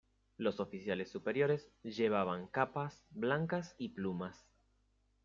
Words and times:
Los 0.37 0.59
oficiales 0.59 1.11
superiores 1.11 1.69
llevaban 1.83 2.47
capas 2.47 3.03
blancas 3.11 3.75
y 3.77 3.89
plumas. 3.89 4.47